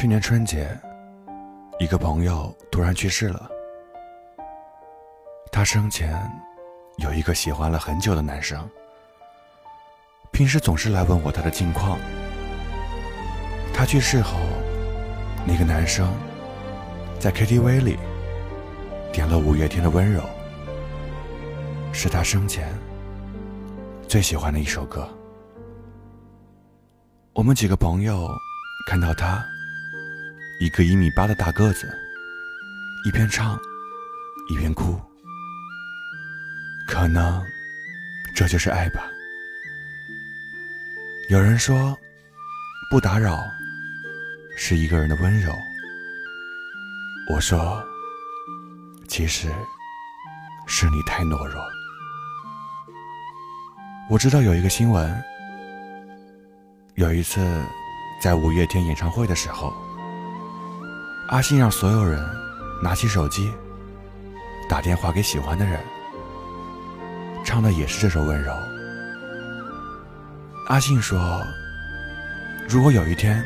[0.00, 0.66] 去年春节，
[1.78, 3.50] 一个朋友突然去世了。
[5.52, 6.18] 他生前
[6.96, 8.66] 有一个喜欢了很久的男生，
[10.32, 11.98] 平时总是来问我他的近况。
[13.74, 14.38] 他去世后，
[15.46, 16.10] 那个男生
[17.18, 17.98] 在 KTV 里
[19.12, 20.22] 点了五月天的《温柔》，
[21.92, 22.72] 是他生前
[24.08, 25.06] 最喜欢的一首歌。
[27.34, 28.26] 我们几个朋友
[28.88, 29.44] 看到他，
[30.60, 31.90] 一个一米八的大个子，
[33.06, 33.58] 一边唱
[34.50, 35.00] 一边哭。
[36.86, 37.42] 可能
[38.36, 39.10] 这就是爱吧。
[41.30, 41.96] 有人说，
[42.90, 43.42] 不打扰
[44.54, 45.50] 是一个人的温柔。
[47.32, 47.82] 我说，
[49.08, 49.50] 其实
[50.66, 51.64] 是你太懦弱。
[54.10, 55.24] 我知道有一个新闻。
[56.96, 57.40] 有一次，
[58.20, 59.72] 在五月天演唱会的时候，
[61.30, 62.20] 阿信让所有人
[62.82, 63.52] 拿起手机，
[64.68, 65.78] 打电话给喜欢的人，
[67.44, 68.52] 唱的也是这首《温柔》。
[70.66, 71.40] 阿信说
[72.68, 73.44] ：“如果有一天，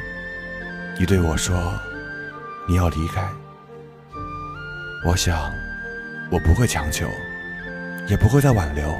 [0.98, 1.78] 你对我说
[2.66, 3.22] 你要离开，
[5.04, 5.52] 我想
[6.30, 7.06] 我不会强求，
[8.08, 8.96] 也不会再挽留，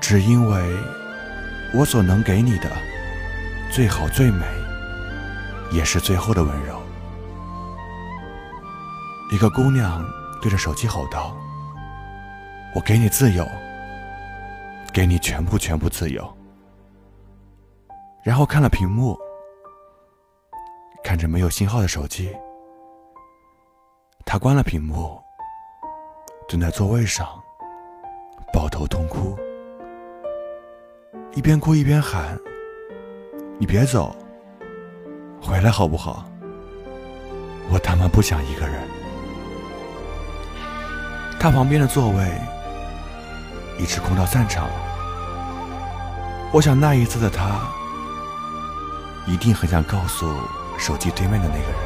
[0.00, 0.76] 只因为。”
[1.72, 2.68] 我所能给你的，
[3.70, 4.44] 最好最美，
[5.70, 6.80] 也是最后的温柔。
[9.30, 10.04] 一个姑娘
[10.42, 11.36] 对着手机吼道
[12.74, 13.46] ：“我给你自由，
[14.92, 16.36] 给你全部全部自由。”
[18.22, 19.16] 然后看了屏幕，
[21.02, 22.36] 看着没有信号的手机，
[24.26, 25.18] 她关了屏幕，
[26.48, 27.26] 蹲在座位上，
[28.52, 29.38] 抱头痛哭。
[31.34, 32.36] 一边哭一边喊
[33.56, 34.14] ：“你别走，
[35.50, 36.24] 回来好不好？
[37.68, 38.80] 我他妈不想一个人。”
[41.40, 42.24] 他旁边的座位
[43.76, 44.68] 一直空到散场。
[46.52, 47.60] 我想那一次的他，
[49.26, 50.32] 一定很想告诉
[50.78, 51.80] 手机对面的那个人，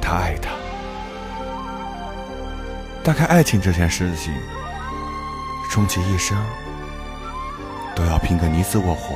[0.00, 0.48] 他爱他。
[3.04, 4.32] 大概爱情这件事情，
[5.70, 6.34] 终其一生。
[7.94, 9.14] 都要拼个你死我活。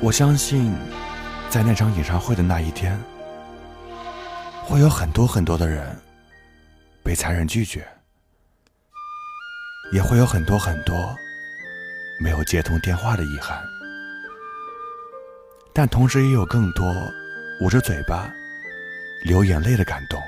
[0.00, 0.72] 我相信，
[1.50, 2.98] 在那场演唱会的那一天，
[4.64, 5.94] 会有很多很多的人
[7.02, 7.86] 被残忍拒绝，
[9.92, 11.14] 也会有很多很多
[12.22, 13.60] 没有接通电话的遗憾，
[15.74, 16.94] 但同时也有更多
[17.60, 18.32] 捂着嘴巴
[19.24, 20.22] 流眼泪的感动。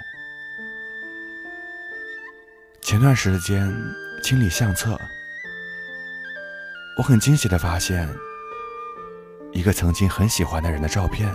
[2.82, 3.72] 前段时间
[4.20, 5.00] 清理相册。
[6.98, 8.06] 我很惊喜的发现，
[9.52, 11.28] 一个曾经很喜欢的人的照片，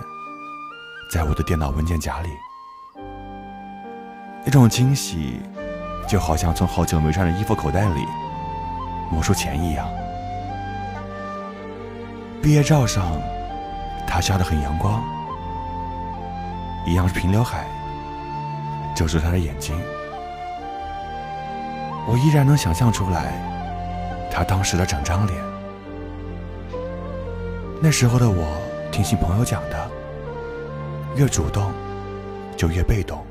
[1.12, 2.30] 在我的电脑文件夹里。
[4.44, 5.40] 那种惊喜，
[6.08, 8.06] 就好像从好久没穿的衣服口袋里
[9.10, 9.86] 摸出钱一样。
[12.42, 13.20] 毕业照上，
[14.06, 15.02] 他笑得很阳光，
[16.86, 17.66] 一样是平刘海，
[18.94, 19.78] 遮住他的眼睛。
[22.08, 23.34] 我依然能想象出来，
[24.30, 25.55] 他当时的整张脸。
[27.78, 28.60] 那时候的我，
[28.90, 29.90] 听信朋友讲的，
[31.14, 31.70] 越主动
[32.56, 33.24] 就越被动。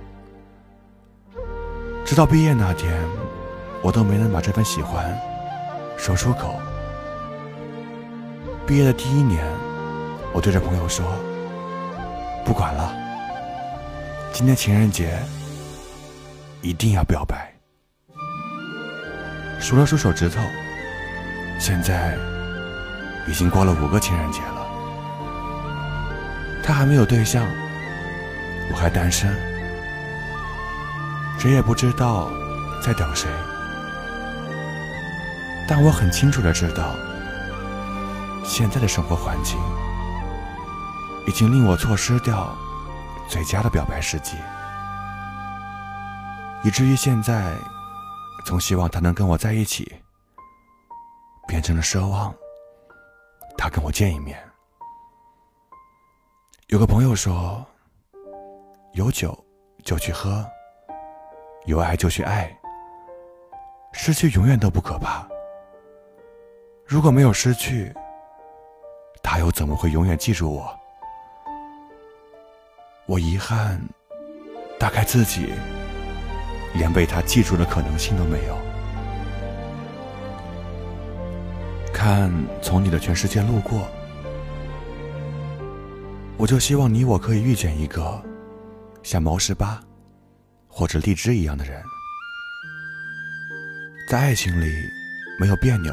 [2.05, 2.93] 直到毕业那天，
[3.81, 5.17] 我都没能把这份喜欢
[5.97, 6.55] 说出口。
[8.67, 9.43] 毕业的第一年，
[10.31, 11.03] 我对着朋友说
[12.45, 12.93] ：“不管了，
[14.31, 15.17] 今天情人节
[16.61, 17.51] 一定要表白。”
[19.59, 20.39] 数了数手指头，
[21.59, 22.34] 现在。
[23.27, 24.65] 已经过了五个情人节了，
[26.63, 27.45] 他还没有对象，
[28.71, 29.35] 我还单身，
[31.39, 32.29] 谁也不知道
[32.83, 33.29] 在等谁。
[35.67, 36.95] 但我很清楚的知道，
[38.43, 39.57] 现在的生活环境
[41.25, 42.55] 已经令我错失掉
[43.27, 44.37] 最佳的表白时机，
[46.63, 47.55] 以至于现在，
[48.45, 49.91] 从希望他能跟我在一起，
[51.47, 52.31] 变成了奢望。
[53.57, 54.37] 他跟我见一面。
[56.67, 57.65] 有个朋友说
[58.93, 59.37] ：“有酒
[59.83, 60.45] 就去喝，
[61.65, 62.51] 有爱就去爱。
[63.93, 65.27] 失去永远都不可怕。
[66.85, 67.93] 如果没有失去，
[69.23, 70.77] 他又怎么会永远记住我？
[73.05, 73.79] 我遗憾，
[74.79, 75.53] 大概自己
[76.73, 78.57] 连被他记住的可能性都没有。”
[82.05, 82.31] 看
[82.61, 83.89] 从你的全世界路过，
[86.37, 88.23] 我就希望你我可以遇见一个
[89.01, 89.81] 像毛十八
[90.67, 91.81] 或者荔枝一样的人，
[94.07, 94.71] 在爱情里
[95.39, 95.91] 没有别扭，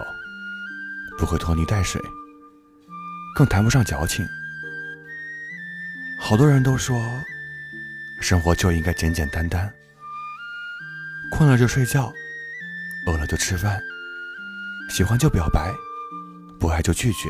[1.19, 1.99] 不会拖泥带水，
[3.35, 4.23] 更谈不上矫情。
[6.21, 7.03] 好多人都说，
[8.21, 9.73] 生活就应该简简单单，
[11.31, 12.13] 困了就睡觉，
[13.07, 13.81] 饿了就吃饭，
[14.91, 15.73] 喜欢就表白，
[16.63, 17.29] 不爱就拒绝。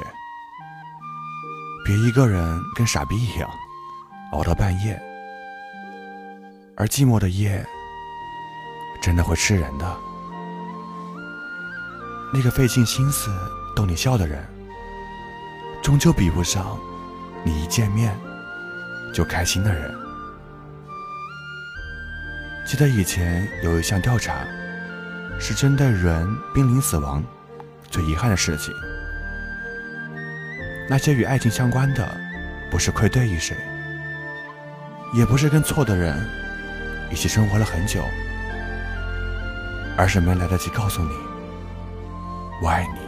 [1.86, 3.48] 别一个人跟傻逼一样
[4.32, 5.00] 熬到半夜，
[6.76, 7.66] 而寂寞的夜
[9.00, 9.96] 真的会吃人的。
[12.30, 13.30] 那个费尽心思
[13.74, 14.46] 逗你笑的人，
[15.82, 16.78] 终究比不上
[17.42, 18.14] 你一见面
[19.14, 19.90] 就开心的人。
[22.66, 24.46] 记得以前有一项调查，
[25.40, 27.24] 是针对人濒临死亡
[27.90, 28.74] 最遗憾的事情。
[30.92, 32.06] 那些与爱情相关的，
[32.70, 33.56] 不是愧对于谁，
[35.14, 36.14] 也不是跟错的人
[37.10, 38.04] 一起生活了很久，
[39.96, 41.14] 而是没来得及告诉你
[42.62, 43.00] 我爱你。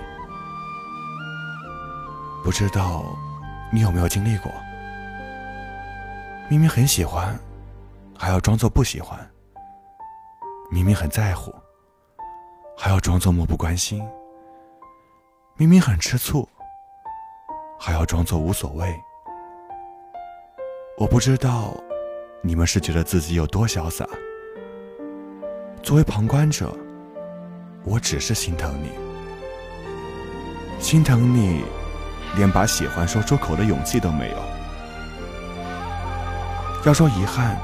[2.43, 3.05] 不知道
[3.71, 4.51] 你有没有经历过？
[6.49, 7.39] 明明很喜欢，
[8.19, 9.19] 还要装作不喜欢；
[10.71, 11.55] 明明很在乎，
[12.79, 14.01] 还要装作漠不关心；
[15.59, 16.49] 明明很吃醋。
[17.79, 18.95] 还要装作无所谓。
[20.97, 21.75] 我不知道
[22.41, 24.07] 你们是觉得自己有多潇洒。
[25.83, 26.73] 作为旁观者，
[27.85, 28.91] 我只是心疼你，
[30.79, 31.65] 心疼你
[32.37, 34.37] 连把喜欢说出口的勇气都没有。
[36.85, 37.59] 要说遗憾，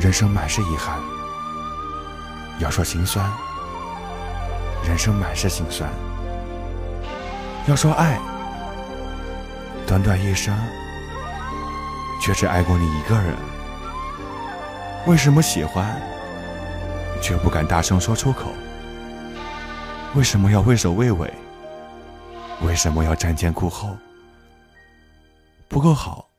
[0.00, 1.00] 人生满是遗憾；
[2.58, 3.30] 要说心酸，
[4.86, 5.90] 人生满是心酸；
[7.66, 8.18] 要说爱。
[9.90, 10.56] 短短一生，
[12.22, 13.34] 却只爱过你一个人。
[15.08, 16.00] 为什么喜欢，
[17.20, 18.52] 却不敢大声说出口？
[20.14, 21.28] 为什么要畏首畏尾？
[22.62, 23.98] 为什么要瞻前顾后？
[25.66, 26.30] 不够好，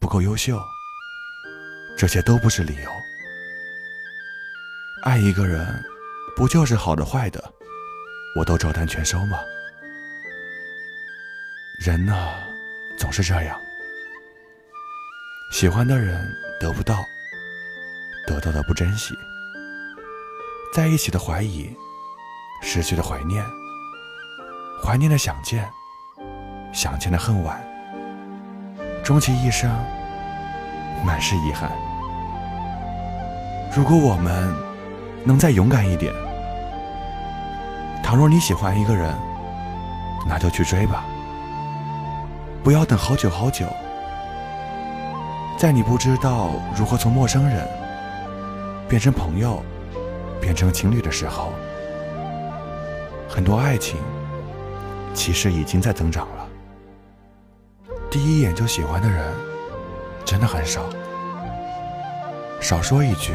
[0.00, 0.60] 不够优秀，
[1.96, 2.90] 这些都不是理由。
[5.04, 5.64] 爱一个人，
[6.34, 7.40] 不就是好的坏的，
[8.36, 9.38] 我都照单全收吗？
[11.78, 12.16] 人呢？
[12.98, 13.58] 总是这样，
[15.52, 16.26] 喜欢的人
[16.58, 17.04] 得不到，
[18.26, 19.14] 得到的不珍惜，
[20.72, 21.70] 在一起的怀疑，
[22.62, 23.44] 失去的怀念，
[24.82, 25.68] 怀念的想见，
[26.72, 27.62] 想见的恨晚，
[29.04, 29.70] 终其一生，
[31.04, 31.70] 满是遗憾。
[33.76, 34.54] 如果我们
[35.22, 36.12] 能再勇敢一点，
[38.02, 39.14] 倘若你喜欢一个人，
[40.26, 41.04] 那就去追吧。
[42.66, 43.64] 不要等好久好久，
[45.56, 47.64] 在你不知道如何从陌生人
[48.88, 49.62] 变成朋友、
[50.40, 51.52] 变成情侣的时候，
[53.28, 54.00] 很多爱情
[55.14, 56.48] 其实已经在增长了。
[58.10, 59.32] 第一眼就喜欢的人
[60.24, 60.82] 真的很少，
[62.60, 63.32] 少说一句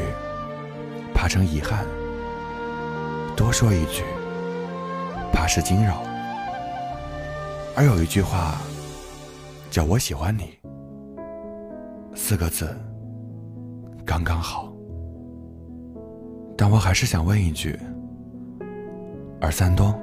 [1.14, 1.86] 怕成遗憾，
[3.34, 4.04] 多说一句
[5.32, 6.04] 怕是惊扰。
[7.74, 8.58] 而有一句话。
[9.72, 10.60] 叫我喜欢你，
[12.14, 12.78] 四个字，
[14.06, 14.70] 刚刚好。
[16.58, 17.80] 但我还是想问一句：
[19.40, 19.98] 二三冬，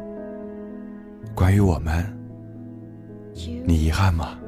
[1.35, 2.03] 关于我们，
[3.35, 4.39] 你遗憾吗？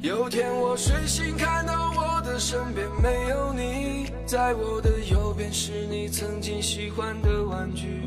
[0.00, 8.02] 有天我睡醒，看到我的身边没有你，在我的右边是你曾经喜欢的玩具。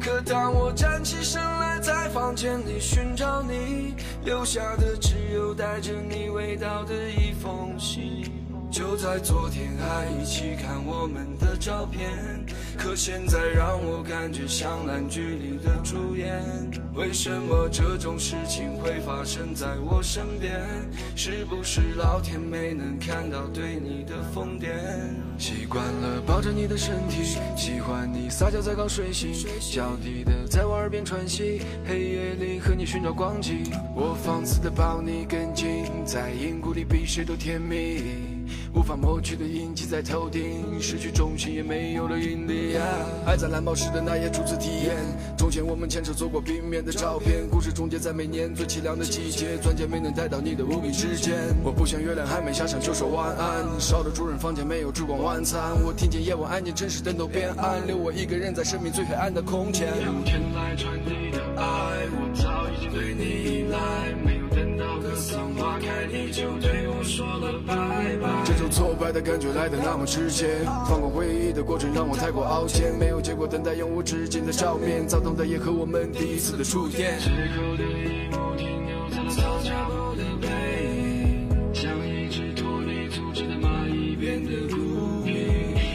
[0.00, 8.47] 可当我站起身来，在房间里寻找你，留下的只有带着你味道的一封信。
[8.70, 12.10] 就在昨天还一起看我们的照片，
[12.76, 16.42] 可现在让我感觉像烂剧里的主演。
[16.94, 20.60] 为什么这种事情会发生在我身边？
[21.16, 24.68] 是不是老天没能看到对你的疯癫？
[25.38, 27.24] 习惯了抱着你的身体，
[27.56, 29.32] 喜欢你撒娇在刚睡醒，
[29.72, 31.62] 娇滴的在我耳边喘息。
[31.86, 33.62] 黑夜里和你寻找光景，
[33.94, 38.27] 我放肆的抱你更紧，在阴谷里比谁都甜蜜。
[38.74, 42.76] 无法抹去的印记在头顶，失去重心也没有了引力。
[43.26, 44.96] 爱在蓝宝石的那夜初次体验，
[45.36, 51.34] 从前我们牵手走过冰面的照片，故事终结在每年最凄凉的季节，钻戒没能带到你的无名指尖。
[51.64, 59.88] 我不想月亮还没下山就说晚安，烧的主人房间没有烛光晚餐，我听见夜晚安静，城市灯都变暗，留我一个人在生命最黑暗的空间。
[59.88, 63.78] 有天来传递的爱，我早已经对你依赖，
[64.24, 66.06] 没有等到格桑花开。
[66.10, 67.74] 你就对我说了拜
[68.22, 68.47] 拜。
[68.68, 77.18] 挫败的感觉来的那么直接，放过回忆的过程让我太过凹陷，没有结果等待永无止境的照面，躁动的夜和我们第一次的触电。
[77.18, 80.48] 最后的一幕停留在了草架后的背
[80.84, 85.32] 影，像一只脱离组织的蚂蚁变得孤僻，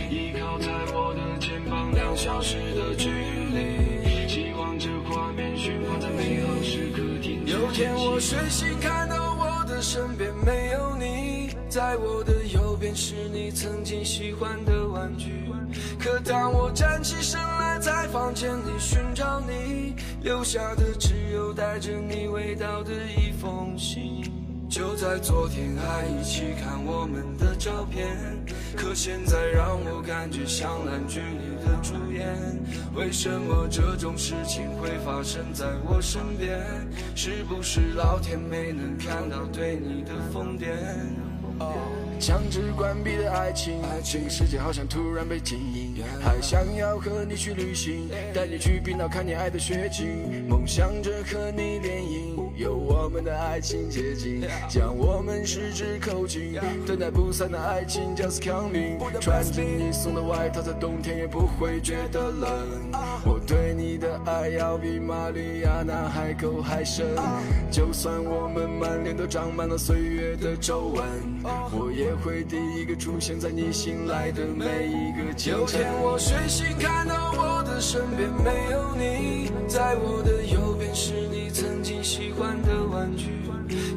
[0.09, 12.43] 依靠在我的肩膀，两小时的距离，希望这画面循环在美好时刻停止有天我睡醒，看到我的身边没有你，在我的
[12.83, 15.31] 便是你曾经喜欢的玩具。
[15.97, 24.29] 可当我站起身来，在房间里寻找你，留下的只有带着你味道的一封信。
[24.69, 28.05] 就在昨天还一起看我们的照片，
[28.75, 32.35] 可现在让我感觉像烂剧里的主演。
[32.93, 36.59] 为什么这种事情会发生在我身边？
[37.15, 40.67] 是不是老天没能看到对你的疯癫？
[42.19, 45.95] 强制关闭的爱情，这个世界好像突然被静音。
[46.21, 56.53] 还想要和你去旅行，带你去冰岛看你爱的雪景，梦想着和你联姻，有我们的爱情结晶，将我们十指扣紧，
[56.85, 58.99] 等待不散的爱情 just coming。
[59.19, 62.49] 穿进你送的外套，在冬天也不会觉得冷。
[63.25, 67.07] 我对你的爱要比玛利亚那海沟还深，
[67.71, 71.03] 就算我们满脸都长满了岁月的皱纹，
[71.71, 75.59] 我也会第一个出现在你醒来的每一个清晨。
[75.59, 81.42] 有天我睡醒，看到我的身边没有你，在我的右边是你
[83.03, 83.29] 玩具。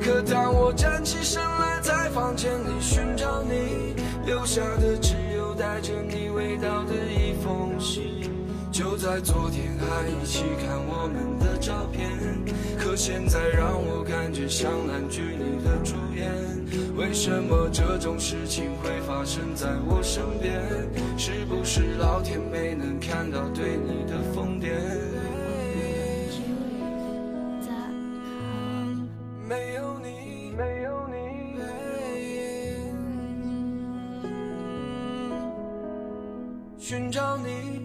[0.03, 3.95] 可当我站起身来，在房间里寻找你，
[4.25, 8.31] 留下的只有带着你味道的一封信。
[8.73, 12.11] 就在昨天还一起看我们的照片，
[12.79, 16.31] 可现在让我感觉像烂剧里的主演。
[16.95, 20.61] 为什么这种事情会发生在我身边？
[21.17, 24.05] 是不是老天没能看到对你
[37.37, 37.76] drowning